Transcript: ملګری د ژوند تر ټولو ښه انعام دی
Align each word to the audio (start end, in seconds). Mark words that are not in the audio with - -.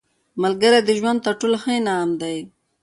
ملګری 0.41 0.79
د 0.85 0.89
ژوند 0.99 1.19
تر 1.25 1.33
ټولو 1.39 1.55
ښه 1.63 1.71
انعام 1.79 2.09
دی 2.21 2.37